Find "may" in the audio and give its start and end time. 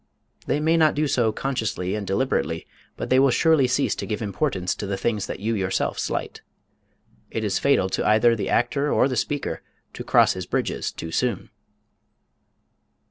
0.59-0.77